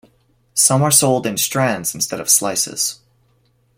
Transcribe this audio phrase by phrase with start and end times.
[0.55, 3.01] Some are sold in strands instead of slices.